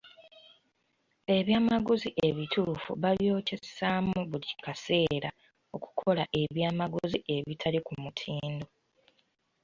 [1.37, 5.29] Ebyamaguzi ebituufu babyokyesaamu buli kaseera
[5.75, 8.67] okukola ebyamaguzi ebitali ku mutindo.